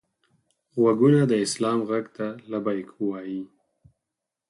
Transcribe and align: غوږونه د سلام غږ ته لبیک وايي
غوږونه 0.79 1.21
د 1.31 1.33
سلام 1.53 1.79
غږ 1.89 2.05
ته 2.17 2.27
لبیک 2.51 2.89
وايي 3.09 3.41